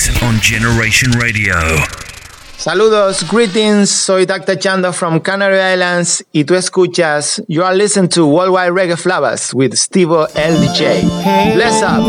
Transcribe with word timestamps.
Mix 0.00 0.22
on 0.22 0.40
Generation 0.40 1.10
Radio. 1.20 1.54
Saludos, 2.56 3.22
greetings, 3.28 3.90
soy 3.90 4.24
Dr. 4.24 4.56
Chando 4.56 4.92
from 4.92 5.20
Canary 5.20 5.58
Islands 5.60 6.24
y 6.32 6.44
tú 6.44 6.54
escuchas, 6.54 7.42
you 7.48 7.62
are 7.62 7.74
listening 7.74 8.08
to 8.08 8.24
Worldwide 8.26 8.72
Reggae 8.72 8.96
Flavors 8.96 9.52
with 9.52 9.76
Steve 9.76 10.08
LDJ. 10.08 11.02
Bless 11.54 11.82
up. 11.82 12.00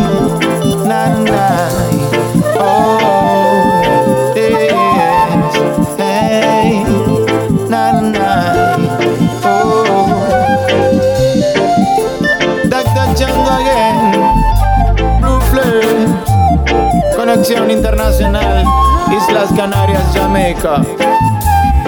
Internacional. 17.51 18.63
Islas 19.11 19.51
Canarias, 19.53 20.13
Jamaica. 20.13 20.85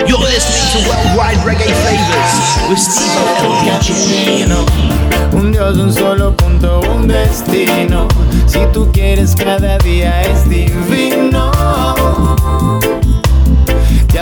You're 0.05 0.19
listening 0.19 0.83
to 0.83 0.89
Worldwide 0.89 1.37
Reggae 1.45 1.71
Flavors 1.83 2.69
with 2.69 2.79
Steve. 2.79 3.13
Un 5.31 5.51
Dios, 5.53 5.77
un 5.77 5.93
solo 5.93 6.35
punto, 6.35 6.81
un 6.93 7.07
destino. 7.07 8.09
Si 8.45 8.59
tú 8.73 8.91
quieres, 8.91 9.35
cada 9.35 9.77
día 9.77 10.23
es 10.23 10.49
divino. 10.49 11.51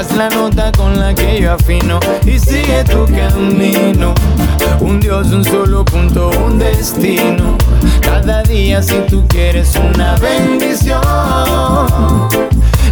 Es 0.01 0.17
la 0.17 0.29
nota 0.29 0.71
con 0.71 0.99
la 0.99 1.13
que 1.13 1.39
yo 1.39 1.53
afino 1.53 1.99
y 2.25 2.39
sigue 2.39 2.83
tu 2.85 3.05
camino. 3.05 4.15
Un 4.79 4.99
Dios, 4.99 5.27
un 5.27 5.45
solo 5.45 5.85
punto, 5.85 6.31
un 6.43 6.57
destino. 6.57 7.55
Cada 8.01 8.41
día, 8.41 8.81
si 8.81 8.95
tú 9.07 9.23
quieres, 9.27 9.75
una 9.75 10.15
bendición 10.15 10.99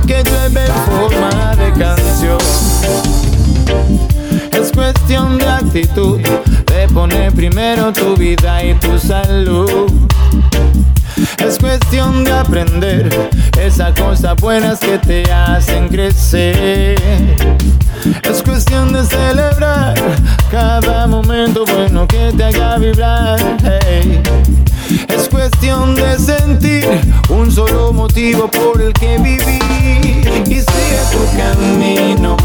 que 0.05 0.23
llueve 0.23 0.67
en 0.67 0.75
forma 0.85 1.55
de 1.55 1.73
canción. 1.73 2.37
Es 4.51 4.71
cuestión 4.71 5.39
de 5.39 5.47
actitud, 5.47 6.19
de 6.19 6.87
poner 6.93 7.33
primero 7.33 7.91
tu 7.91 8.15
vida 8.15 8.63
y 8.63 8.75
tu 8.75 8.99
salud. 8.99 9.89
Es 11.45 11.57
cuestión 11.57 12.23
de 12.23 12.31
aprender 12.31 13.09
esas 13.59 13.93
cosas 13.99 14.35
buenas 14.37 14.79
que 14.79 14.97
te 14.99 15.23
hacen 15.31 15.89
crecer. 15.89 17.35
Es 18.23 18.41
cuestión 18.43 18.93
de 18.93 19.03
celebrar 19.03 19.95
cada 20.49 21.07
momento 21.07 21.65
bueno 21.65 22.07
que 22.07 22.31
te 22.35 22.43
haga 22.43 22.77
vibrar. 22.77 23.39
Es 25.07 25.27
cuestión 25.29 25.95
de 25.95 26.17
sentir 26.17 26.87
un 27.29 27.51
solo 27.51 27.91
motivo 27.91 28.49
por 28.49 28.81
el 28.81 28.93
que 28.93 29.17
vivir 29.17 29.61
y 30.45 30.55
sigue 30.55 30.99
tu 31.11 31.37
camino. 31.37 32.37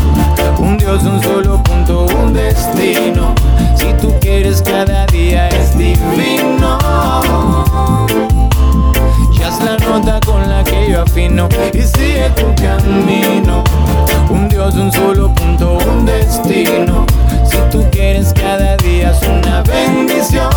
Un 0.58 0.78
Dios, 0.78 1.02
un 1.05 1.22
solo 1.22 1.62
punto, 1.62 2.06
un 2.06 2.33
destino. 2.33 3.34
Si 3.77 3.92
tú 4.00 4.14
quieres, 4.20 4.62
cada 4.62 5.06
día 5.06 5.48
es 5.48 5.77
divino. 5.77 6.78
Es 9.55 9.62
la 9.62 9.77
nota 9.77 10.19
con 10.27 10.48
la 10.48 10.64
que 10.64 10.91
yo 10.91 11.02
afino 11.02 11.48
y 11.72 11.83
sigue 11.83 12.28
tu 12.30 12.52
camino. 12.56 13.62
Un 14.28 14.48
Dios, 14.48 14.74
un 14.74 14.91
solo 14.91 15.33
punto, 15.33 15.78
un 15.88 16.05
destino. 16.05 17.06
Si 17.48 17.58
tú 17.70 17.86
quieres, 17.92 18.33
cada 18.33 18.77
día 18.78 19.12
es 19.12 19.22
una 19.22 19.62
bendición 19.62 20.50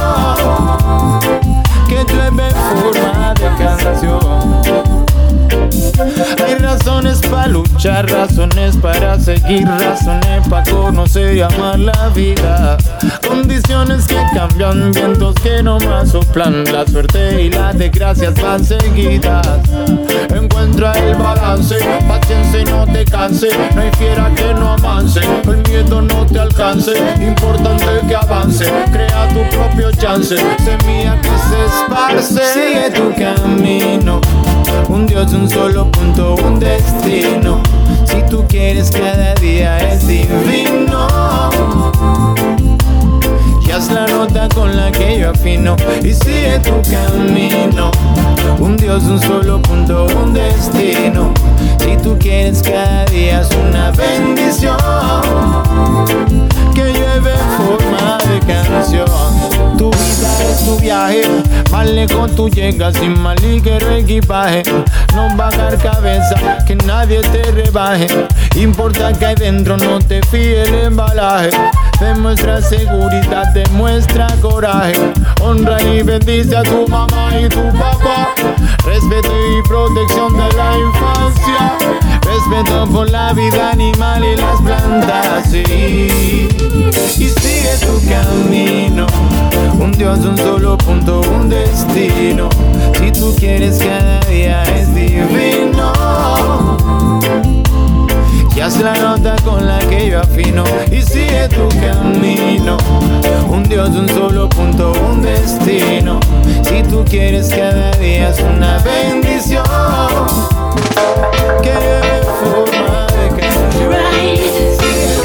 que 1.87 2.03
llueve 2.11 2.49
forma 2.49 3.35
de. 3.35 3.96
Luchar, 7.47 8.09
razones 8.09 8.77
para 8.77 9.19
seguir, 9.19 9.67
razones 9.67 10.47
para 10.49 10.63
conocer 10.71 11.35
y 11.35 11.41
amar 11.41 11.79
la 11.79 12.09
vida. 12.09 12.77
Condiciones 13.27 14.05
que 14.05 14.17
cambian, 14.33 14.91
vientos 14.91 15.35
que 15.35 15.61
no 15.63 15.79
más 15.79 16.11
soplan. 16.11 16.63
La 16.71 16.85
suerte 16.85 17.43
y 17.43 17.49
las 17.49 17.77
desgracias 17.77 18.33
van 18.41 18.63
seguidas. 18.63 19.47
Encuentra 20.29 20.93
el 20.93 21.15
balance, 21.15 21.77
paciencia 22.07 22.61
y 22.61 22.65
no 22.65 22.85
te 22.85 23.05
canse. 23.05 23.49
No 23.75 23.81
hay 23.81 23.91
fiera 23.97 24.31
que 24.35 24.53
no 24.53 24.73
avance, 24.73 25.21
el 25.45 25.63
miedo 25.69 26.01
no 26.01 26.25
te 26.25 26.39
alcance. 26.39 26.93
Importante 27.21 28.01
que 28.07 28.15
avance, 28.15 28.65
crea 28.91 29.27
tu 29.29 29.55
propio 29.55 29.91
chance. 29.91 30.35
Semilla 30.63 31.19
que 31.21 31.29
se 31.29 31.65
esparce, 31.65 32.53
sigue 32.53 32.91
tu 32.91 33.13
camino. 33.13 34.21
Un 34.97 35.05
Dios, 35.05 35.31
un 35.31 35.47
solo 35.47 35.91
punto, 35.91 36.33
un 36.43 36.59
destino. 36.59 37.61
Si 38.05 38.19
tú 38.31 38.43
quieres, 38.47 38.89
cada 38.89 39.35
día 39.35 39.77
es 39.77 40.07
divino. 40.07 41.07
Y 43.61 43.69
haz 43.69 43.91
la 43.91 44.07
nota 44.07 44.49
con 44.49 44.75
la 44.75 44.91
que 44.91 45.19
yo 45.19 45.29
afino 45.29 45.75
y 46.03 46.11
sigue 46.15 46.59
tu 46.63 46.81
camino. 46.89 47.91
Un 48.57 48.75
Dios, 48.75 49.03
un 49.03 49.21
solo 49.21 49.61
punto, 49.61 50.07
un 50.19 50.33
destino. 50.33 51.31
Si 51.79 51.95
tú 51.97 52.17
quieres, 52.17 52.63
cada 52.63 53.05
día 53.05 53.41
es 53.41 53.49
una 53.51 53.91
bendición 53.91 54.77
forma 57.21 58.17
de 58.29 58.39
canción. 58.39 59.07
Tu 59.77 59.89
vida 59.89 60.43
es 60.49 60.65
tu 60.65 60.79
viaje, 60.79 61.21
más 61.71 61.87
lejos 61.89 62.35
tú 62.35 62.49
llegas 62.49 62.95
sin 62.95 63.19
mal 63.19 63.37
ligero 63.41 63.91
equipaje. 63.91 64.63
No 65.15 65.35
bajar 65.35 65.77
cabeza, 65.77 66.35
que 66.65 66.75
nadie 66.75 67.21
te 67.21 67.43
rebaje. 67.51 68.07
Importa 68.55 69.13
que 69.13 69.25
hay 69.25 69.35
dentro, 69.35 69.77
no 69.77 69.99
te 69.99 70.21
fíes 70.23 70.67
el 70.67 70.75
embalaje. 70.75 71.49
Demuestra 71.99 72.61
seguridad, 72.61 73.45
demuestra 73.53 74.27
coraje. 74.41 74.93
Honra 75.41 75.81
y 75.81 76.03
bendice 76.03 76.55
a 76.55 76.63
tu 76.63 76.87
mamá 76.87 77.31
y 77.39 77.49
tu 77.49 77.63
papá. 77.73 78.33
Respeto 78.85 79.29
y 79.29 79.67
protección 79.67 80.33
de 80.33 80.55
la 80.55 80.77
infancia. 80.77 82.16
Respeto 82.27 82.85
por 82.87 83.09
la 83.09 83.33
vida 83.33 83.71
animal 83.71 84.23
y 84.23 84.35
las 84.35 84.61
plantas. 84.61 85.49
sí. 85.49 86.47
Y 87.17 87.29
sigue 87.29 87.73
tu 87.81 87.99
camino. 88.07 89.07
Un 89.79 89.91
Dios, 89.93 90.19
un 90.19 90.37
solo 90.37 90.77
punto, 90.77 91.21
un 91.21 91.49
destino. 91.49 92.49
Si 92.99 93.11
tú 93.11 93.33
quieres, 93.37 93.79
cada 93.79 94.19
día 94.21 94.63
es 94.75 94.93
divino. 94.93 95.93
Y 98.55 98.59
haz 98.59 98.77
la 98.81 98.95
nota 98.95 99.35
con 99.45 99.67
la 99.67 99.79
que 99.79 100.09
yo 100.09 100.19
afino 100.19 100.63
y 100.91 101.01
sigue 101.01 101.47
tu 101.49 101.69
camino. 101.79 102.77
Un 103.49 103.63
Dios, 103.63 103.89
un 103.89 104.09
solo 104.09 104.49
punto, 104.49 104.93
un 105.11 105.21
destino. 105.21 106.19
Si 106.63 106.83
tú 106.83 107.05
quieres, 107.05 107.49
cada 107.49 107.91
día 107.97 108.29
es 108.29 108.39
una 108.39 108.79
bendición. 108.79 109.63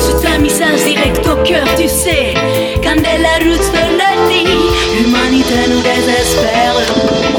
C'est 0.00 0.28
un 0.28 0.38
message 0.38 0.82
direct 0.84 1.26
au 1.26 1.36
cœur, 1.42 1.66
tu 1.76 1.88
sais. 1.88 2.34
Quand 2.82 2.96
de 2.96 3.22
la 3.22 3.36
route 3.44 3.70
le 3.74 4.28
dit, 4.28 4.46
l'humanité 4.96 5.54
nous 5.68 5.80
désespère. 5.80 7.31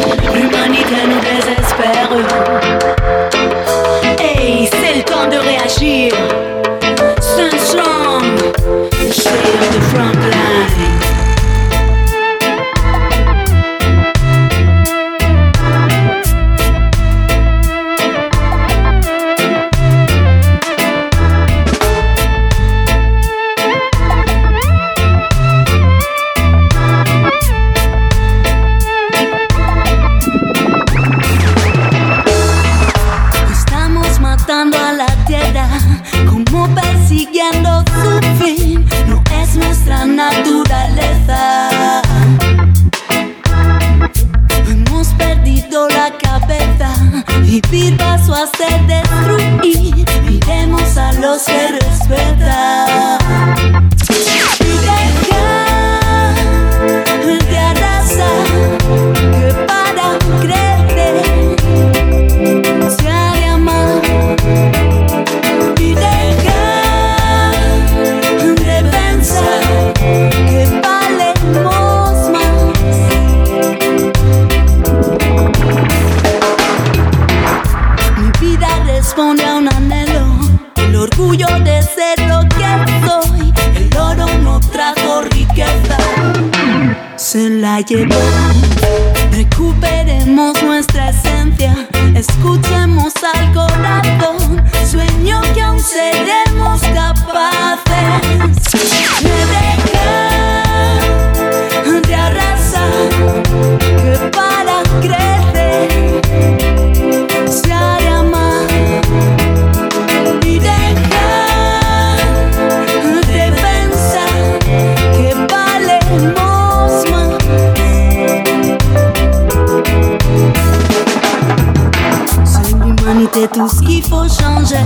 tout 123.53 123.67
ce 123.67 123.81
qu'il 123.81 124.03
faut 124.03 124.27
changer. 124.27 124.83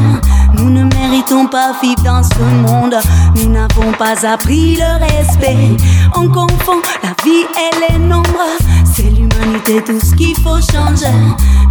Nous 0.54 0.70
ne 0.70 0.84
méritons 0.84 1.48
pas 1.48 1.74
vivre 1.82 2.04
dans 2.04 2.22
ce 2.22 2.40
monde. 2.40 2.96
Nous 3.36 3.50
n'avons 3.50 3.92
pas 3.98 4.26
appris 4.28 4.76
le 4.76 5.00
respect. 5.00 5.58
On 6.16 6.28
confond 6.28 6.82
la 7.02 7.10
vie 7.24 7.46
et 7.56 7.94
les 7.94 8.00
nombres. 8.00 8.28
C'est 8.86 9.10
l'humanité, 9.10 9.82
tout 9.86 10.00
ce 10.00 10.14
qu'il 10.16 10.36
faut 10.36 10.60
changer. 10.62 11.14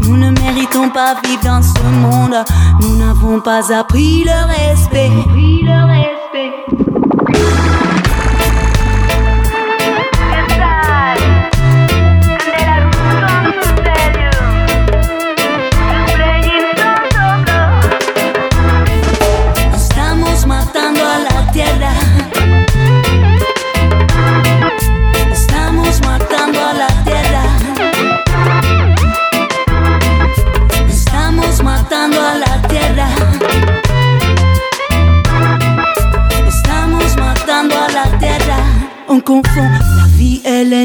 Nous 0.02 0.16
ne 0.16 0.30
méritons 0.30 0.88
pas 0.88 1.16
vivre 1.24 1.42
dans 1.44 1.62
ce 1.62 1.82
monde. 1.82 2.36
Nous 2.80 2.96
n'avons 2.96 3.40
pas 3.40 3.72
appris 3.72 4.24
le 4.24 4.46
respect. 4.46 5.10
Appris 5.20 5.62
le 5.62 5.84
respect. 5.86 6.65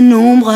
nombre 0.02 0.54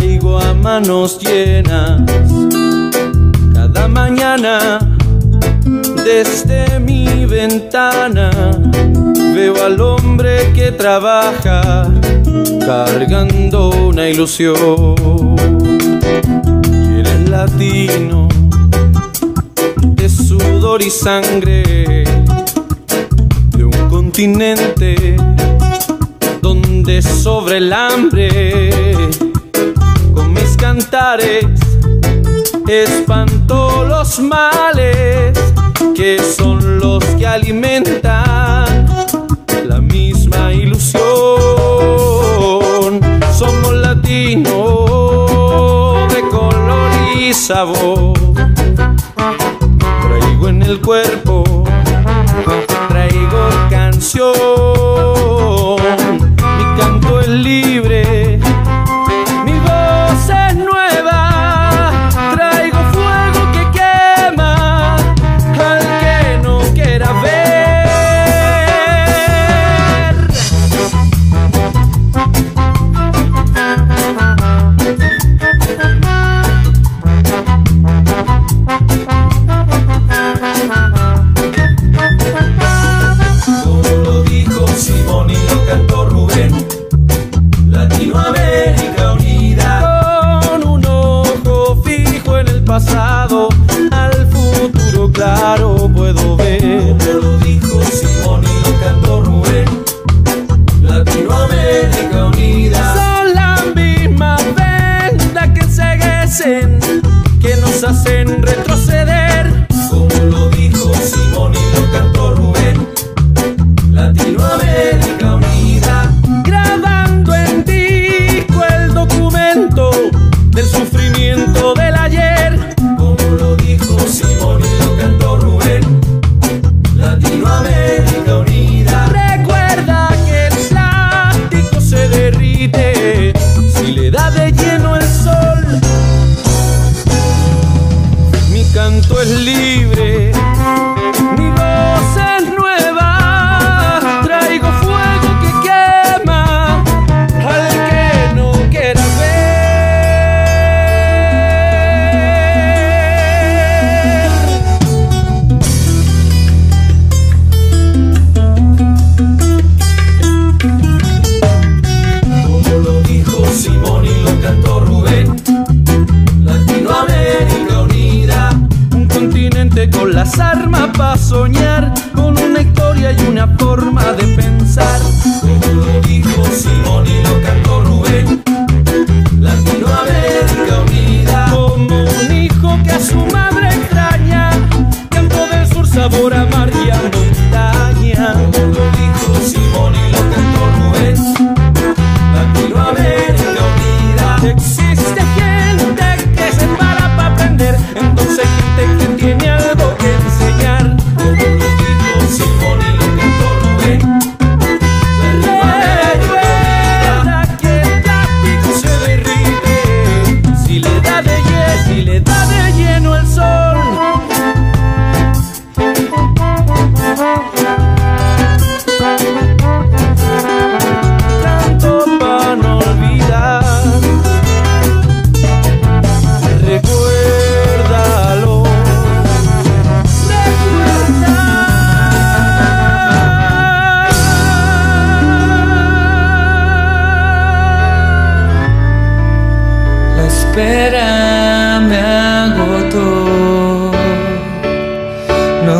traigo 0.00 0.38
a 0.38 0.54
manos 0.54 1.18
llenas 1.18 2.00
cada 3.52 3.86
mañana 3.86 4.78
desde 6.04 6.80
mi 6.80 7.26
ventana. 7.26 8.30
Veo 9.34 9.62
al 9.62 9.78
hombre 9.80 10.52
que 10.54 10.72
trabaja 10.72 11.86
cargando 12.60 13.70
una 13.88 14.08
ilusión. 14.08 15.36
Y 16.64 17.00
eres 17.00 17.28
latino 17.28 18.28
de 19.82 20.08
sudor 20.08 20.80
y 20.80 20.90
sangre 20.90 22.04
de 23.56 23.64
un 23.64 23.88
continente 23.90 25.16
donde 26.40 27.02
sobre 27.02 27.58
el 27.58 27.72
hambre 27.72 28.89
cantares 30.70 31.46
espantó 32.68 33.84
los 33.84 34.20
males 34.20 35.36
que 35.96 36.16
son 36.20 36.78
los 36.78 37.04
que 37.16 37.26
alimentan 37.26 38.86
la 39.66 39.80
misma 39.80 40.52
ilusión. 40.52 41.02
Somos 43.36 43.72
latinos 43.72 44.46
de 46.14 46.20
color 46.30 46.90
y 47.18 47.34
sabor. 47.34 48.12
Traigo 50.02 50.48
en 50.50 50.62
el 50.62 50.80
cuerpo, 50.80 51.64
traigo 52.88 53.48
canción. 53.70 54.49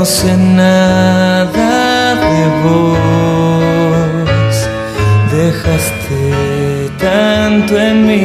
no 0.01 0.07
sé 0.07 0.35
nada 0.35 2.15
de 2.15 2.43
vos, 2.63 2.97
dejaste 5.31 6.23
tanto 6.99 7.79
en 7.79 8.07
mí. 8.07 8.25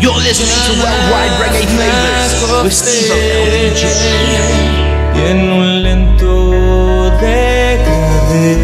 Yo, 0.00 0.12
worldwide 0.12 1.36
Y 5.14 5.16
en 5.30 5.38
un 5.52 5.82
lento 5.82 6.30
decadé, 7.20 8.56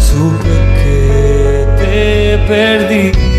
supe 0.00 0.52
que 0.80 0.98
te 1.78 1.94
perdí. 2.48 3.29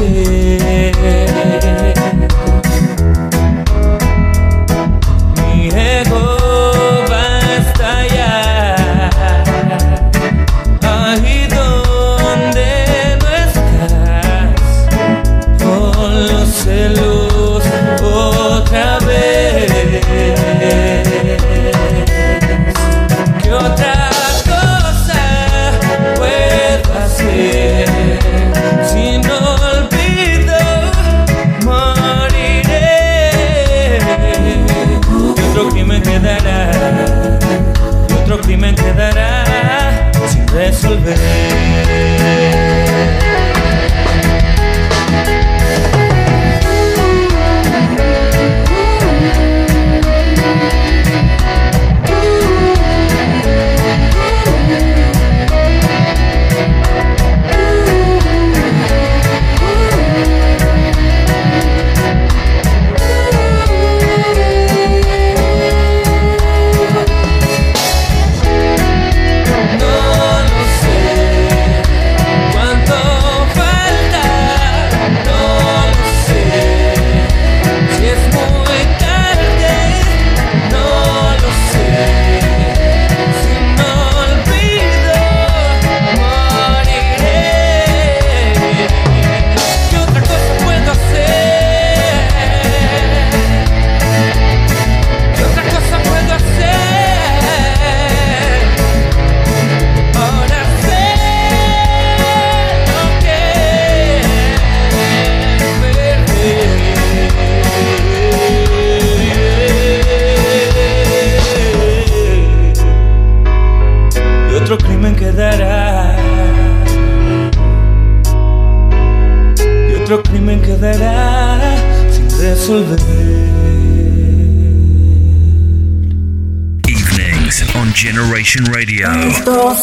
về 0.00 1.27
Señor, 38.38 38.46
dime 38.46 38.74
qué 38.74 38.92
dará 38.92 40.12
sin 40.28 40.46
resolver. 40.48 42.47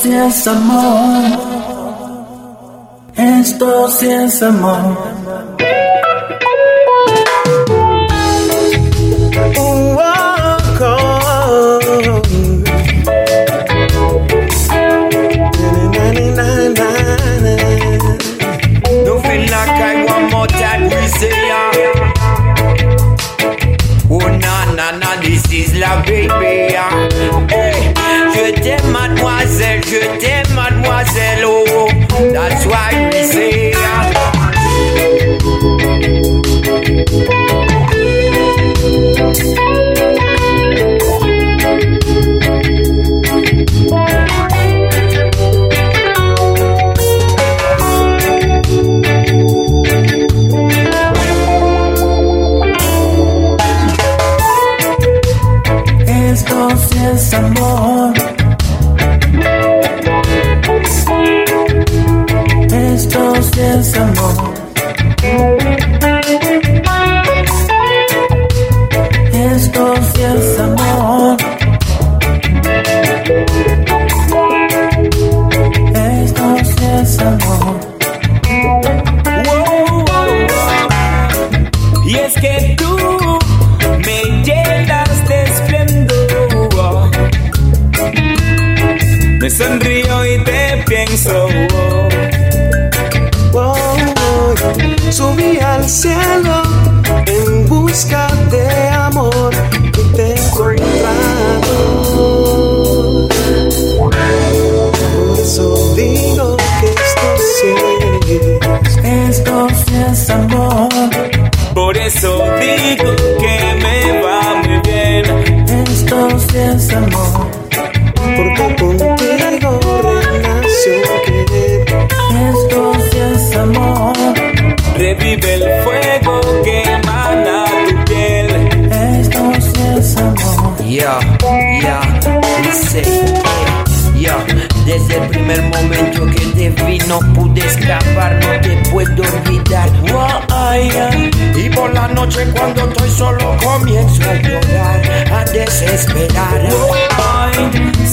sí 0.05 0.13
es 0.13 0.47
amor. 0.47 1.39
Esto 3.15 3.89
sí 3.89 4.07
es 4.07 4.43
amor. 4.43 5.14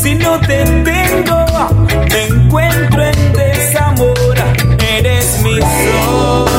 si 0.02 0.14
no 0.16 0.40
te 0.40 0.64
tengo, 0.64 1.44
me 2.10 2.26
encuentro 2.26 3.04
en 3.04 3.32
desamor. 3.32 4.34
Eres 4.96 5.40
mi 5.42 5.58
sol. 5.60 6.52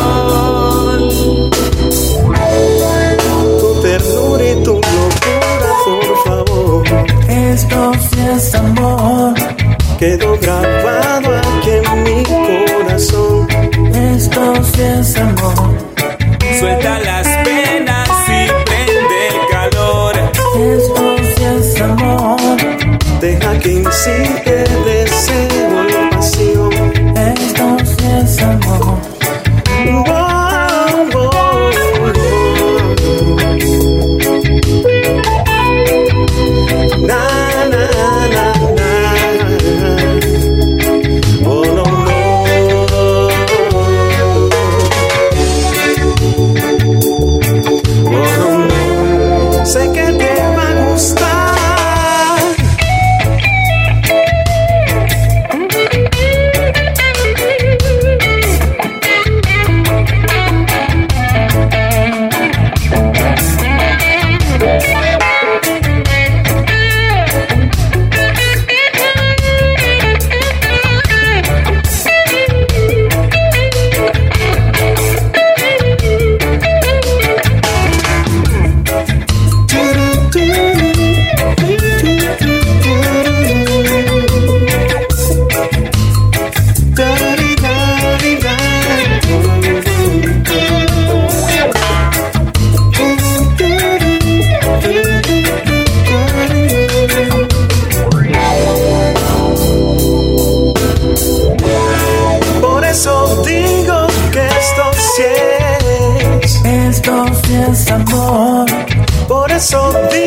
Tu 3.59 3.81
ternura 3.81 4.43
y 4.43 4.63
tu 4.63 4.73
locura, 4.75 5.71
por 5.85 6.05
favor. 6.25 6.83
Esto 7.29 7.91
sí 8.09 8.19
es 8.35 8.55
amor. 8.55 9.33
Quedó 9.99 10.37
grabado 10.39 11.37
aquí 11.37 11.71
en 11.71 12.03
mi 12.03 12.23
corazón. 12.23 13.47
Esto 13.93 14.55
sí 14.73 14.81
es 14.81 15.17
amor. 15.17 15.93
Suelta 16.59 16.99
la 16.99 17.22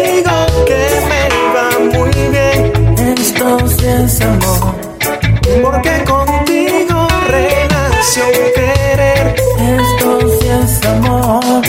contigo 0.07 0.65
que 0.67 0.89
me 1.09 1.23
va 1.55 1.69
muy 1.93 2.11
bien. 2.31 2.73
esto 3.19 3.59
Entonces, 3.59 4.21
amor, 4.21 4.75
porque 5.63 6.05
contigo 6.05 7.09
renació 7.29 8.25
un 8.27 8.53
querer. 8.55 9.37
Entonces, 9.59 10.85
amor, 10.87 11.63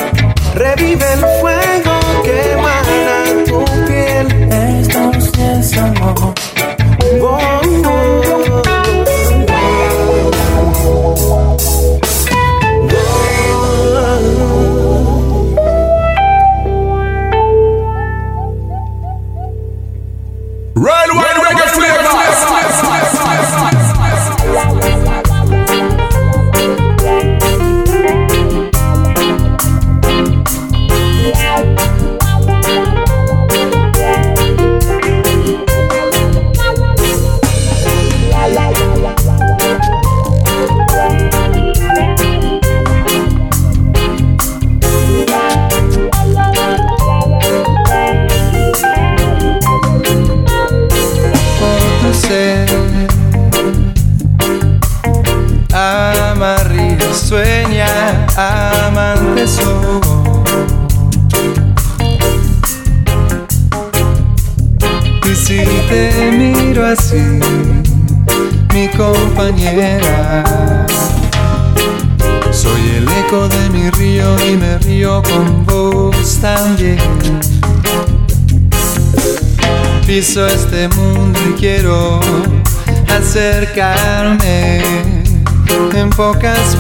revive 0.56 1.14
el 1.14 1.26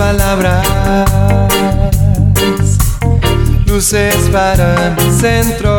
palabras, 0.07 0.65
luces 3.65 4.15
para 4.31 4.95
mi 4.95 5.11
centro. 5.11 5.76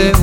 it 0.00 0.18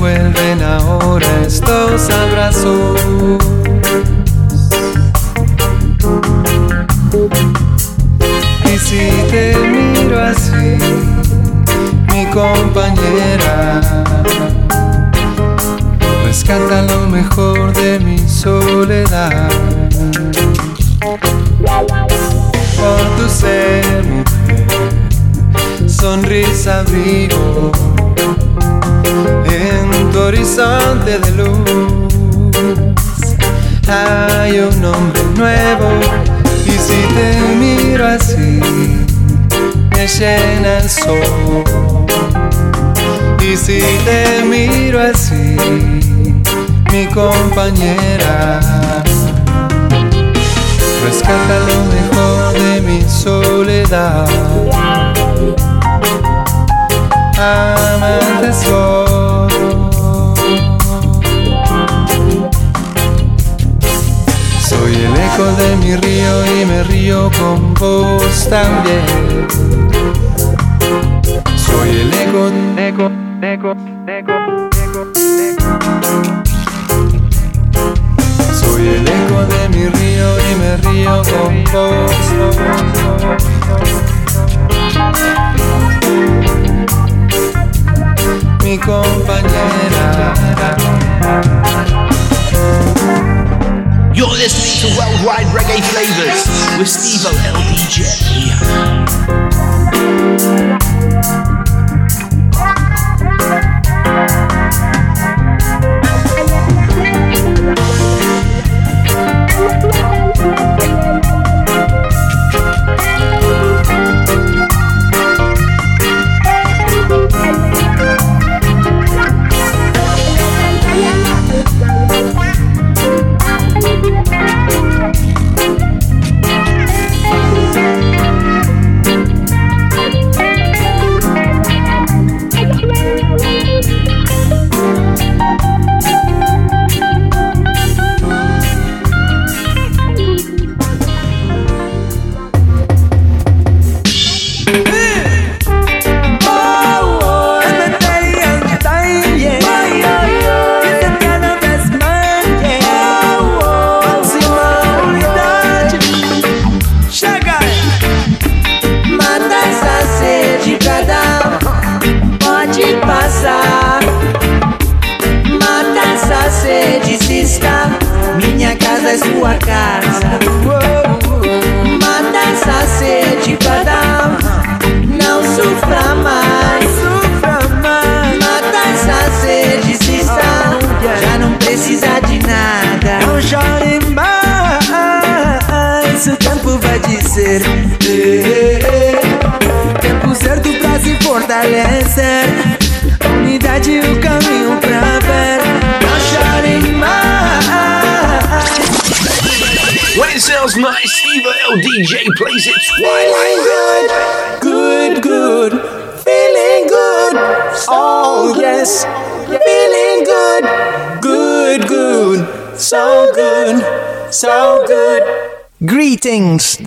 Si 43.68 43.80
te 44.06 44.44
miro 44.44 44.98
así, 44.98 45.54
mi 46.90 47.06
compañera, 47.08 48.60
rescata 51.04 51.58
lo 51.68 51.84
mejor 51.92 52.54
de 52.54 52.80
mi 52.80 53.02
soledad. 53.02 54.26
Amante 57.36 58.54
soy. 58.54 59.52
Soy 64.66 64.94
el 64.94 65.14
eco 65.14 65.44
de 65.58 65.76
mi 65.76 65.94
río 65.96 66.46
y 66.46 66.64
me 66.64 66.82
río 66.84 67.30
con 67.38 67.74
vos 67.74 68.48
también. 68.48 69.46
Soy 71.54 71.90
el 71.90 72.14
eco, 72.14 72.50
eco. 72.78 73.17
nego, 73.58 73.74
nego, 73.74 74.38
nego, 74.70 75.04
nego. 75.14 75.78
Soy 78.54 78.88
el 78.88 79.08
eco 79.08 79.44
de 79.46 79.68
mi 79.70 79.88
río 79.88 80.28
y 80.38 80.54
me 80.54 80.76
río 80.76 81.22
con 81.24 81.64
vos. 81.72 82.12
Mi 88.62 88.78
compañera. 88.78 90.34
You're 94.14 94.36
listening 94.36 94.78
to 94.82 94.88
Worldwide 94.96 95.46
Reggae 95.52 95.82
Flavors 95.82 96.46
with 96.78 96.88
Steve-O 96.88 97.32
LDJ. 97.54 99.37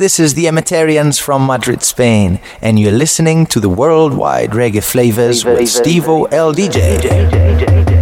This 0.02 0.20
is 0.20 0.34
the 0.34 0.46
Amatarians 0.46 1.22
from 1.22 1.46
Madrid, 1.46 1.84
Spain, 1.84 2.40
and 2.60 2.80
you're 2.80 2.92
listening 2.92 3.46
to 3.46 3.60
the 3.60 3.70
worldwide 3.70 4.50
reggae 4.50 4.84
flavors 4.84 5.46
with 5.46 5.60
Stevo 5.60 6.28
LDJ. 6.28 6.98
DJ, 6.98 7.30
DJ, 7.30 7.86
DJ. 7.86 8.01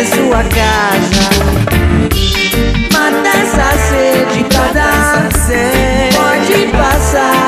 em 0.00 0.06
sua 0.06 0.42
casa. 0.44 1.28
Mata 2.92 3.28
essa 3.28 3.70
sede, 3.88 4.44
cada 4.44 5.28
Pode 6.16 6.72
passar. 6.72 7.39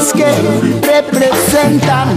los 0.00 0.12
que 0.14 0.24
representan 0.86 2.16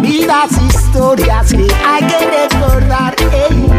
vidas, 0.00 0.50
historias 0.68 1.50
que 1.50 1.66
hay 1.84 2.04
que 2.04 2.48
recordar. 2.48 3.16
Hey. 3.32 3.71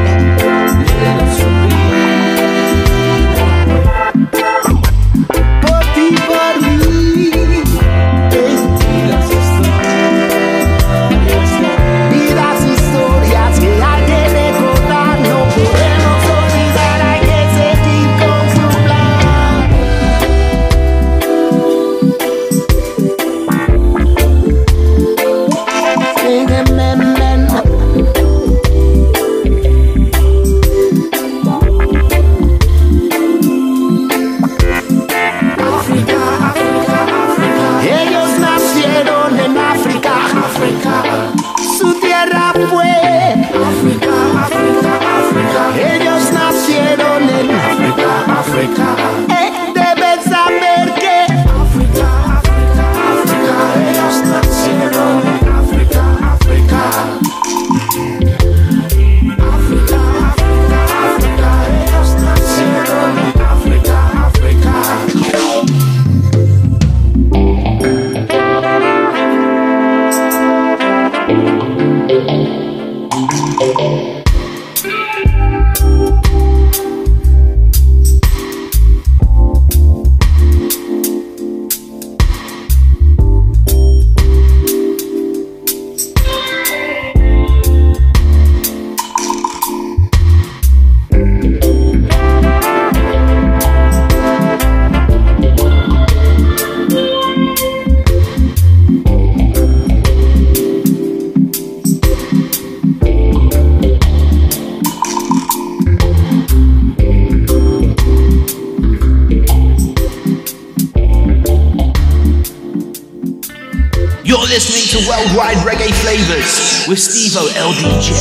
worldwide 115.24 115.58
reggae 115.64 115.94
flavors 115.94 116.86
with 116.88 117.00
Steve 117.00 117.38
O 117.38 117.48
LDJ. 117.48 118.12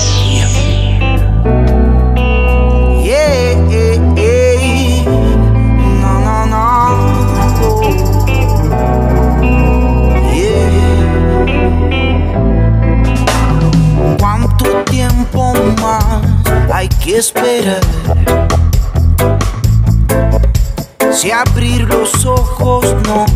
Yeah. 3.05 3.27
No, 6.01 6.21
no, 6.21 6.47
no. 6.47 6.67
¿Cuánto 14.19 14.85
tiempo 14.85 15.55
más 15.81 16.23
hay 16.73 16.89
que 16.89 17.19
esperar? 17.19 17.81
Si 21.13 21.31
abrir 21.33 21.83
los 21.83 22.25
ojos 22.25 22.85
no 23.07 23.27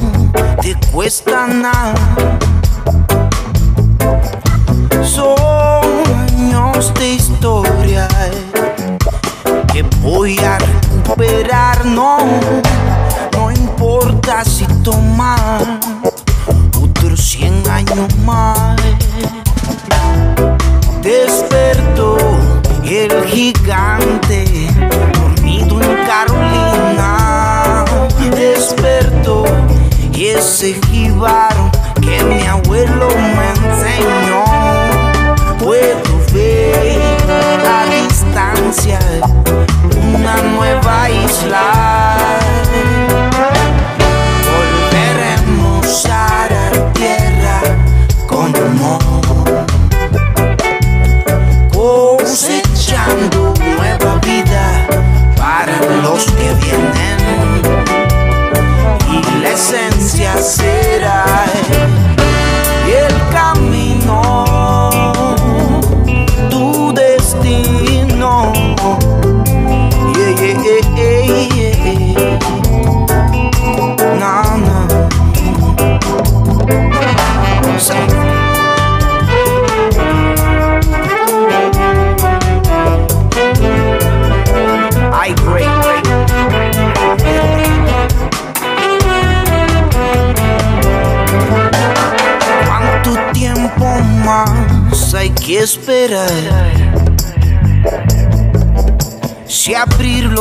te 0.61 0.75
cuesta 0.93 1.47
nada 1.49 2.39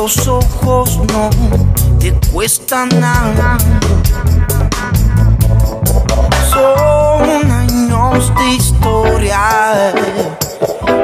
los 0.06 0.28
ojos 0.28 1.00
no 1.14 1.32
te 2.00 2.14
cuestan 2.32 2.90
nada. 3.00 3.58
Son 6.48 7.52
años 7.52 8.32
de 8.36 8.54
historia 8.54 9.92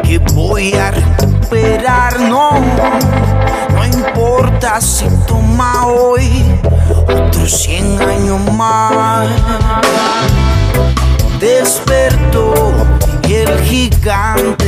que 0.04 0.20
voy 0.36 0.76
a 0.76 0.92
recuperar, 0.92 2.20
no. 2.20 2.52
No 3.74 3.86
importa 3.86 4.80
si 4.80 5.08
toma 5.26 5.88
hoy 5.88 6.46
otros 7.08 7.60
100 7.60 8.02
años 8.04 8.54
más. 8.54 9.28
Despertó 11.40 12.54
y 13.28 13.34
el 13.34 13.60
gigante 13.62 14.61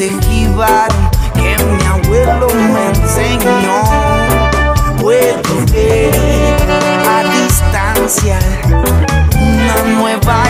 equivar 0.00 0.88
que 1.34 1.56
mi 1.64 1.84
abuelo 1.84 2.48
me 2.48 2.88
enseñó. 2.88 3.82
Puedo 5.00 5.66
ver 5.72 6.14
a 7.08 7.22
distancia 7.22 8.38
una 9.36 9.98
nueva 9.98 10.43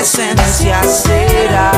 esencia 0.00 0.82
será. 0.82 1.72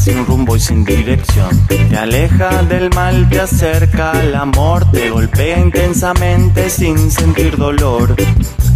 sin 0.00 0.24
rumbo 0.24 0.56
y 0.56 0.60
sin 0.60 0.84
dirección. 0.84 1.66
Te 1.66 1.96
aleja 1.96 2.62
del 2.62 2.88
mal, 2.94 3.28
te 3.28 3.40
acerca 3.40 4.12
al 4.12 4.34
amor, 4.34 4.90
te 4.90 5.10
golpea 5.10 5.58
intensamente 5.58 6.70
sin 6.70 7.10
sentir 7.10 7.56
dolor. 7.58 8.16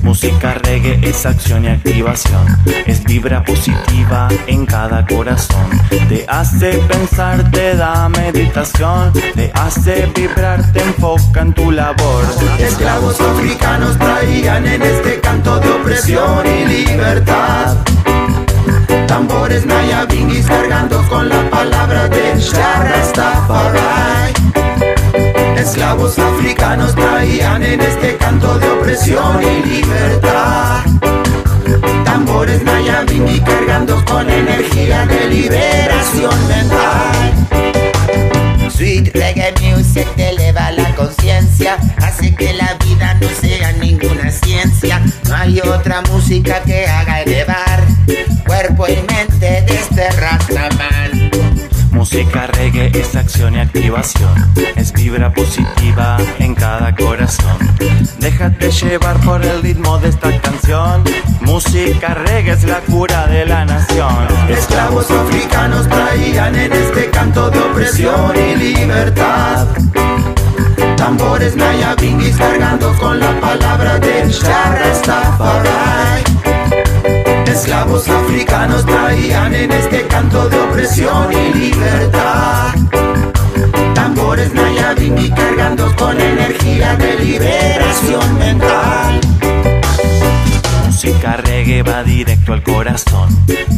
Música 0.02 0.52
reggae 0.54 1.00
es 1.02 1.24
acción 1.24 1.64
y 1.64 1.68
activación, 1.68 2.46
es 2.84 3.02
vibra 3.04 3.42
positiva 3.42 4.28
en 4.46 4.66
cada 4.66 5.06
corazón. 5.06 5.66
Te 6.10 6.26
hace 6.28 6.72
pensar, 6.88 7.50
te 7.50 7.74
da 7.74 8.06
meditación, 8.10 9.12
te 9.34 9.50
hace 9.54 10.06
vibrar, 10.14 10.72
te 10.72 10.82
enfoca 10.82 11.40
en 11.40 11.54
tu 11.54 11.70
labor. 11.70 12.24
Esclavos 12.58 13.18
africanos 13.18 13.96
traían 13.96 14.66
en 14.66 14.82
este 14.82 15.20
canto 15.20 15.58
de 15.58 15.70
opresión 15.70 16.46
y 16.46 16.84
libertad. 16.84 17.78
Tambores 19.07 19.66
mayabingis 19.66 20.47
cargando 20.47 21.07
con 21.09 21.28
la 21.28 21.51
palabra 21.51 22.09
de 22.09 22.34
Rastafari. 22.34 23.78
Esclavos 25.57 26.18
africanos 26.18 26.95
traían 26.95 27.62
en 27.62 27.80
este 27.80 28.16
canto 28.16 28.59
de 28.59 28.68
opresión 28.68 29.40
y 29.42 29.66
libertad. 29.66 30.84
Tambores 32.05 32.62
mayabingis 32.64 33.40
cargando 33.40 34.05
con 34.05 34.28
energía 34.28 35.07
de 35.07 35.28
liberación 35.28 36.49
mental. 36.49 37.34
Sweet 38.70 39.14
reggae 39.14 39.53
music 39.62 40.07
te 40.16 40.30
eleva 40.30 40.72
la 40.72 40.95
conciencia, 40.97 41.78
hace 41.99 42.34
que 42.34 42.53
la 42.55 42.74
vida 42.84 43.14
no 43.14 43.28
sea 43.28 43.72
ninguna 43.72 44.30
ciencia. 44.30 45.01
No 45.28 45.34
hay 45.36 45.61
otra 45.61 46.03
música 46.03 46.61
que 46.62 46.86
Música 52.14 52.46
reggae 52.46 52.92
es 52.94 53.16
acción 53.16 53.56
y 53.56 53.58
activación, 53.58 54.54
es 54.76 54.92
vibra 54.92 55.32
positiva 55.32 56.16
en 56.38 56.54
cada 56.54 56.94
corazón. 56.94 57.58
Déjate 58.20 58.70
llevar 58.70 59.18
por 59.22 59.44
el 59.44 59.60
ritmo 59.62 59.98
de 59.98 60.10
esta 60.10 60.40
canción. 60.40 61.02
Música 61.40 62.14
reggae 62.14 62.52
es 62.52 62.62
la 62.62 62.78
cura 62.82 63.26
de 63.26 63.46
la 63.46 63.64
nación. 63.64 64.28
Esclavos 64.48 65.10
africanos 65.10 65.88
traían 65.88 66.54
en 66.54 66.72
este 66.72 67.10
canto 67.10 67.50
de 67.50 67.58
opresión 67.58 68.32
y 68.36 68.54
libertad. 68.58 69.66
Tambores 70.96 71.56
mayabingis 71.56 72.36
cargando 72.36 72.96
con 72.96 73.18
la 73.18 73.40
palabra 73.40 73.98
de 73.98 74.22
Rastafari. 74.22 76.34
Esclavos 77.64 78.06
africanos 78.10 78.84
traían 78.84 79.54
en 79.54 79.72
este 79.72 80.06
canto 80.06 80.50
de 80.50 80.60
opresión 80.60 81.32
y 81.32 81.58
libertad. 81.58 82.74
Tambores 83.94 84.52
mayabingis 84.52 85.30
cargando 85.30 85.90
con 85.96 86.20
energía 86.20 86.94
de 86.96 87.18
liberación 87.20 88.38
mental. 88.38 89.20
Música 91.05 91.36
reggae 91.36 91.82
va 91.82 92.02
directo 92.02 92.55
al 92.55 92.62
corazón, 92.62 93.28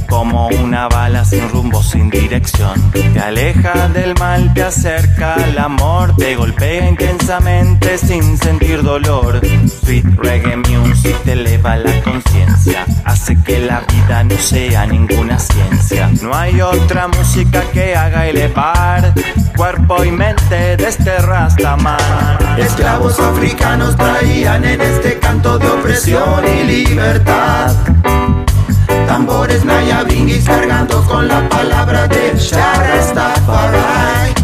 como 0.09 0.47
una 0.47 0.87
bala 0.87 1.25
sin 1.25 1.49
rumbo, 1.49 1.83
sin 1.83 2.09
dirección. 2.09 2.81
Te 2.93 3.19
aleja 3.19 3.89
del 3.89 4.15
mal, 4.15 4.55
te 4.55 4.63
acerca 4.63 5.35
al 5.35 5.59
amor, 5.59 6.15
te 6.15 6.37
golpea 6.37 6.89
intensamente 6.89 7.99
sin 7.99 8.39
sentir 8.39 8.81
dolor. 8.85 9.41
Sweet 9.83 10.07
reggae 10.19 10.57
music 10.57 11.17
te 11.25 11.33
eleva 11.33 11.77
la 11.77 12.01
conciencia, 12.03 12.87
hace 13.05 13.37
que 13.43 13.59
la 13.59 13.81
vida 13.81 14.23
no 14.23 14.39
sea 14.39 14.87
ninguna 14.87 15.41
ciencia. 15.41 16.09
No 16.23 16.33
hay 16.33 16.61
otra 16.61 17.09
música 17.09 17.61
que 17.73 17.97
haga 17.97 18.29
elevar 18.29 19.13
cuerpo 19.57 20.05
y 20.05 20.13
mente 20.13 20.77
de 20.77 20.89
este 20.89 21.19
Rastaman. 21.19 21.97
Esclavos 22.59 23.19
africanos 23.19 23.97
traían 23.97 24.65
en 24.65 24.81
este 24.81 25.19
canto 25.19 25.59
de 25.59 25.67
opresión 25.67 26.45
y 26.47 26.65
libertad. 26.65 27.16
Tambores 29.07 29.65
mayabingis 29.65 30.45
cargando 30.45 31.03
con 31.05 31.27
la 31.27 31.49
palabra 31.49 32.07
de 32.09 32.33
Rastafari. 32.33 34.35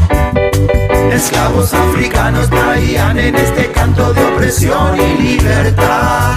Esclavos 1.13 1.75
africanos 1.75 2.49
traían 2.49 3.19
en 3.19 3.37
este 3.37 3.71
canto 3.73 4.15
de 4.15 4.25
opresión 4.25 4.99
y 4.99 5.23
libertad. 5.23 6.37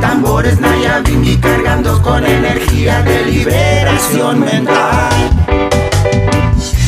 Tambores 0.00 0.58
mayabingis 0.60 1.38
cargando 1.38 2.02
con 2.02 2.26
energía 2.26 3.00
de 3.02 3.26
liberación 3.26 4.40
mental. 4.40 5.12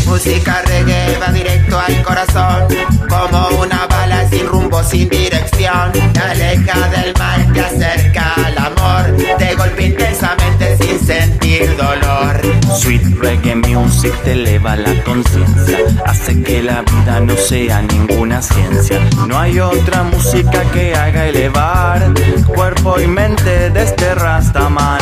Música 0.06 0.62
reggae 0.62 1.16
va 1.18 1.32
directo 1.32 1.78
al 1.78 2.02
corazón, 2.02 2.66
como 3.08 3.48
una 3.60 3.86
sin 4.30 4.46
rumbo, 4.46 4.82
sin 4.82 5.08
dirección. 5.08 5.92
Te 6.12 6.20
aleja 6.20 6.88
del 6.88 7.14
mal, 7.18 7.52
te 7.52 7.60
acerca 7.60 8.34
al 8.34 8.58
amor, 8.58 9.16
te 9.38 9.54
golpea 9.54 9.86
intensamente 9.86 10.76
sin 10.78 10.98
sentir 11.00 11.76
dolor. 11.76 12.40
Sweet 12.76 13.18
reggae 13.20 13.54
music 13.56 14.12
te 14.24 14.32
eleva 14.32 14.76
la 14.76 15.02
conciencia, 15.04 15.78
hace 16.04 16.42
que 16.42 16.62
la 16.62 16.82
vida 16.82 17.20
no 17.20 17.36
sea 17.36 17.82
ninguna 17.82 18.42
ciencia. 18.42 19.00
No 19.26 19.38
hay 19.38 19.58
otra 19.60 20.02
música 20.02 20.62
que 20.72 20.94
haga 20.94 21.26
elevar 21.26 22.12
cuerpo 22.46 23.00
y 23.00 23.06
mente 23.06 23.70
de 23.70 23.82
este 23.82 24.14
Rastaman. 24.14 24.98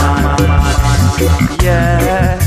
Yeah, 1.62 2.38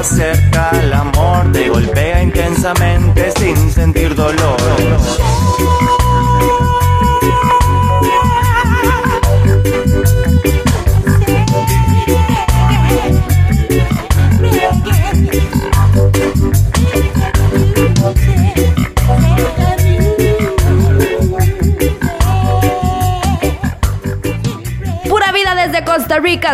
acerca 0.00 0.70
al 0.70 0.92
amor, 0.94 1.52
te 1.52 1.68
golpea 1.68 2.22
intensamente 2.22 3.32
sin 3.32 3.70
sentir 3.70 4.14
dolor. 4.14 4.56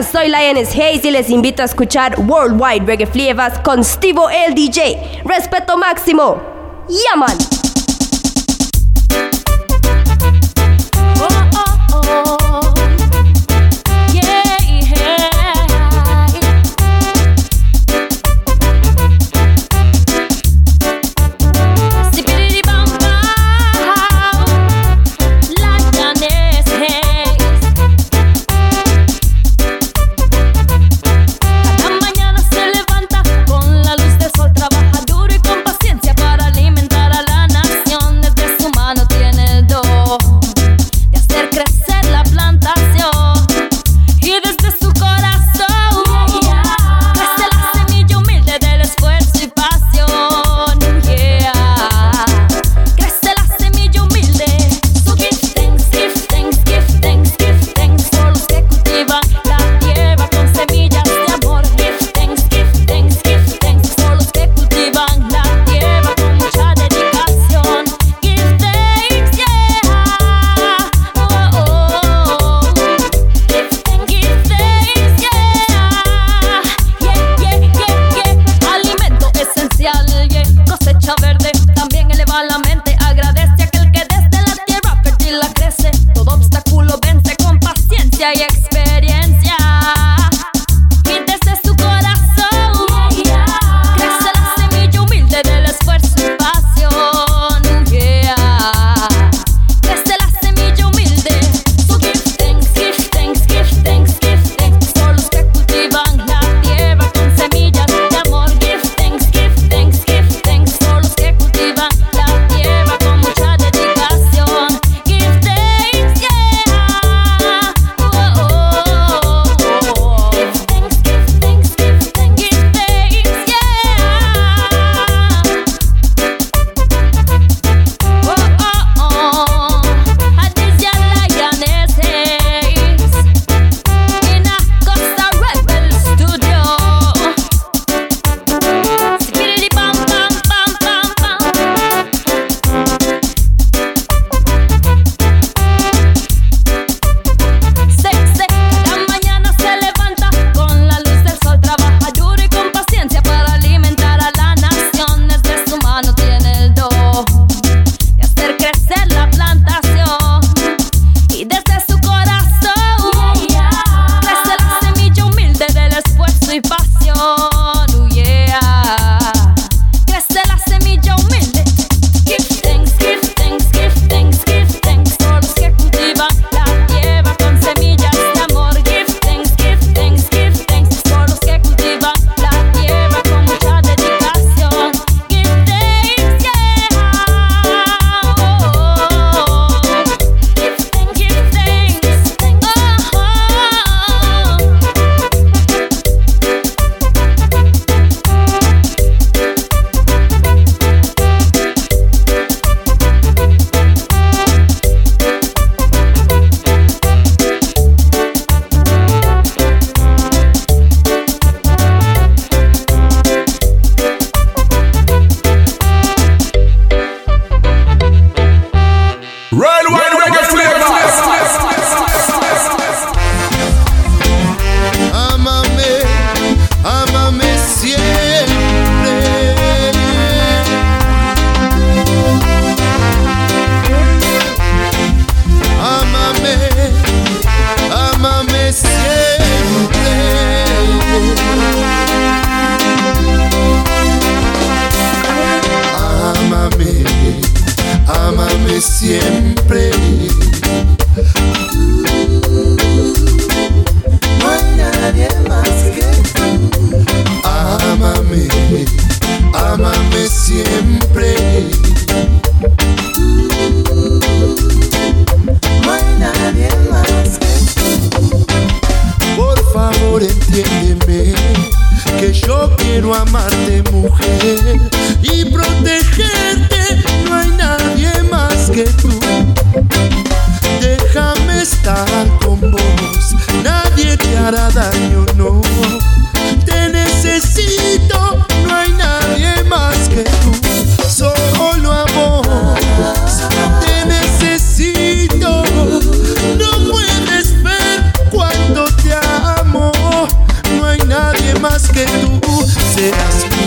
Soy 0.02 0.28
Lioness 0.28 0.74
Hayes 0.74 1.04
y 1.04 1.10
les 1.10 1.30
invito 1.30 1.62
a 1.62 1.64
escuchar 1.64 2.18
Worldwide 2.18 2.84
Reggae 2.84 3.06
Flievas 3.06 3.58
con 3.60 3.82
Stevo 3.82 4.28
el 4.28 4.54
DJ. 4.54 5.22
Respeto 5.24 5.78
máximo. 5.78 6.40
Yaman. 6.88 7.55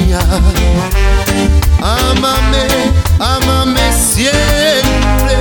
mía. 0.09 0.19
Ámame, 1.81 2.67
ámame 3.19 3.93
siempre. 3.93 5.35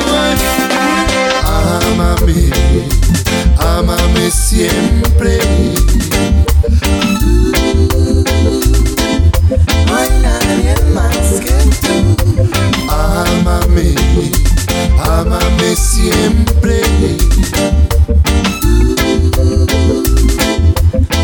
way. 0.02 0.34
Siempre. 4.32 5.03
Amame 15.26 15.74
siempre. 15.78 16.82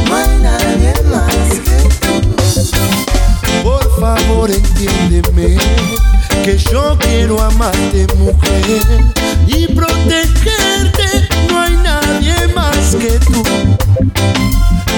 No 0.08 0.16
hay 0.16 0.40
nadie 0.42 0.94
más 1.12 1.60
que 1.66 1.78
tú. 2.00 2.14
Por 3.62 4.00
favor, 4.00 4.50
entiéndeme 4.52 5.58
que 6.46 6.58
yo 6.58 6.98
quiero 7.00 7.42
amarte, 7.42 8.08
mujer, 8.16 8.88
y 9.48 9.68
protegerte. 9.68 11.28
No 11.50 11.60
hay 11.60 11.76
nadie 11.84 12.48
más 12.56 12.96
que 12.96 13.20
tú. 13.20 13.44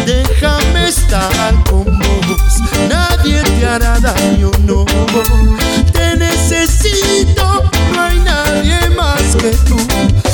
Déjame 0.06 0.90
estar 0.90 1.64
con 1.64 1.86
vos, 1.86 2.54
nadie 2.88 3.42
te 3.42 3.66
hará 3.66 4.00
daño, 4.00 4.52
no. 4.64 4.86
Te 5.92 6.18
necesito. 6.18 7.21
voulais 9.42 9.58
tout. 9.66 10.31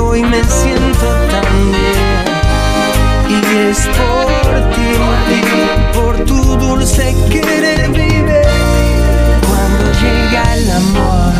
hoy 0.00 0.22
me 0.22 0.42
siento 0.44 1.06
tan 1.30 1.72
bien. 1.72 2.20
Y 3.28 3.32
es 3.68 3.78
por 3.98 4.52
ti, 4.74 4.90
por 5.94 6.16
tu 6.24 6.38
dulce 6.56 7.14
querer 7.30 7.88
vivir. 7.90 8.42
Cuando 9.46 9.84
llega 10.02 10.56
el 10.56 10.70
amor, 10.70 11.32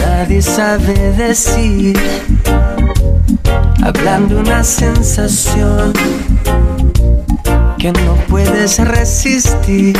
nadie 0.00 0.42
sabe 0.42 0.94
decir. 1.12 1.98
Hablando 3.82 4.38
una 4.38 4.62
sensación 4.62 5.92
que 7.78 7.92
no 7.92 8.14
puedes 8.28 8.78
resistir. 8.78 9.96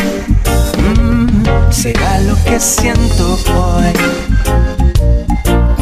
Mm, 0.78 1.28
será 1.70 2.20
lo 2.20 2.36
que 2.44 2.60
siento 2.60 3.36
hoy 3.56 4.81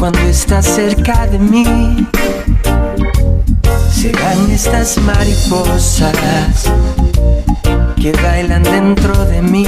cuando 0.01 0.19
estás 0.21 0.65
cerca 0.65 1.27
de 1.27 1.37
mí. 1.37 2.07
Llegan 4.01 4.49
estas 4.49 4.97
mariposas 4.97 6.65
que 8.01 8.11
bailan 8.13 8.63
dentro 8.63 9.13
de 9.25 9.43
mí. 9.43 9.67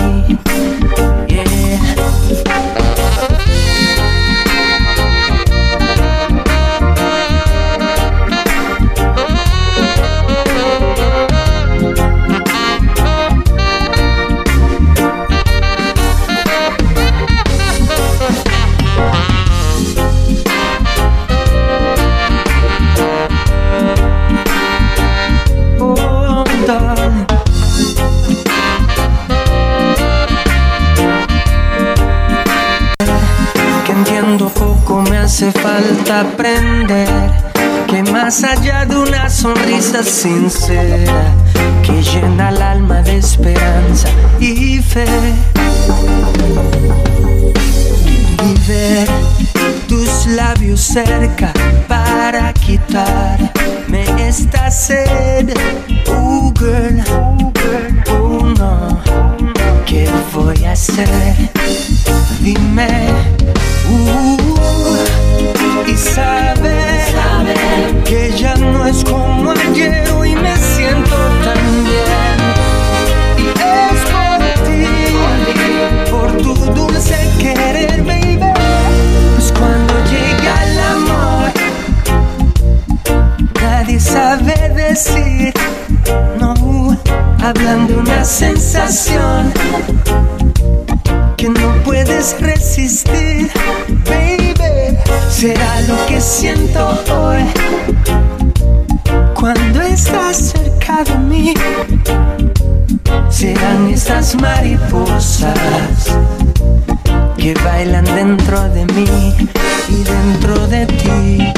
Hace 35.43 35.59
falta 35.59 36.21
aprender 36.21 37.09
que 37.87 38.03
más 38.11 38.43
allá 38.43 38.85
de 38.85 38.95
una 38.97 39.29
sonrisa 39.29 40.01
sincera 40.03 41.33
que 41.81 42.01
llena 42.01 42.49
el 42.49 42.61
alma 42.61 43.01
de 43.01 43.17
esperanza 43.17 44.07
y 44.39 44.79
fe 44.79 45.05
y 48.43 48.67
ver 48.67 49.07
tus 49.87 50.27
labios 50.27 50.79
cerca 50.79 51.51
para 51.87 52.53
quitarme 52.53 54.05
esta 54.19 54.71
sed. 54.71 55.53
Oh 56.07 56.53
girl, 56.57 57.03
oh 58.09 58.45
no, 58.57 59.01
¿qué 59.85 60.09
voy 60.33 60.63
a 60.63 60.71
hacer? 60.71 61.09
Dime. 62.39 63.09
Uh, 63.89 64.52
y 65.93 65.97
saber 65.97 67.03
que 68.03 68.31
ya 68.35 68.55
no 68.55 68.85
es 68.85 69.03
como 69.03 69.51
ayer 69.51 70.03
y 70.25 70.35
me 70.35 70.55
siento 70.57 71.15
tan 71.43 71.83
bien. 71.89 72.37
Y 73.37 73.47
es 73.49 73.99
por 74.13 74.39
ti, 74.65 74.85
por 76.09 76.29
tu 76.41 76.53
dulce 76.73 77.17
querer, 77.39 78.03
baby. 78.03 78.39
Pues 79.35 79.51
cuando 79.51 79.93
llega 80.11 80.53
el 80.67 80.79
amor, 80.95 81.51
nadie 83.61 83.99
sabe 83.99 84.55
decir 84.69 85.53
no. 86.39 86.53
Hablan 87.43 87.87
de 87.87 87.95
una 87.97 88.23
sensación 88.23 89.51
que 91.35 91.49
no 91.49 91.83
puedes 91.83 92.39
resistir, 92.39 93.32
será 95.43 95.81
lo 95.81 96.05
que 96.05 96.21
siento 96.21 96.79
hoy 97.11 97.43
cuando 99.33 99.81
estás 99.81 100.53
cerca 100.53 101.03
de 101.03 101.17
mí. 101.17 101.53
Serán 103.29 103.89
estas 103.89 104.35
mariposas 104.35 106.15
que 107.35 107.53
bailan 107.55 108.05
dentro 108.05 108.69
de 108.69 108.85
mí 108.93 109.35
y 109.89 110.03
dentro 110.03 110.65
de 110.67 110.85
ti. 110.85 111.53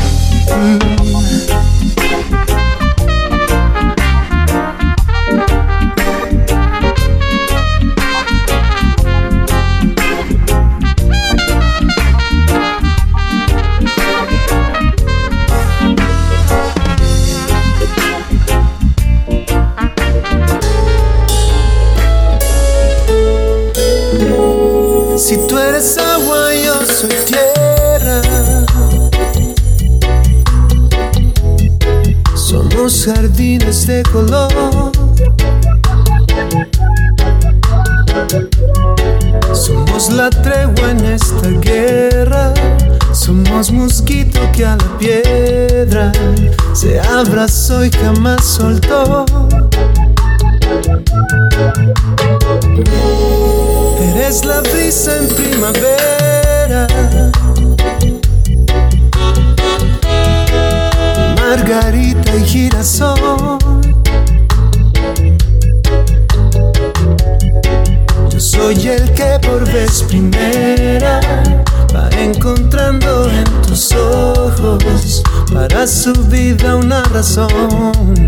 Somos 77.35 78.25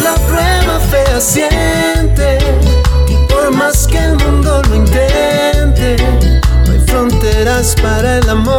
la 0.00 0.14
prueba 0.28 0.78
fehaciente 0.90 2.36
y 3.08 3.14
por 3.32 3.50
más 3.50 3.86
que 3.86 3.96
el 3.96 4.16
mundo 4.18 4.60
lo 4.68 4.76
intente 4.76 5.96
fronteras 6.86 7.74
para 7.80 8.18
el 8.18 8.28
amor. 8.28 8.49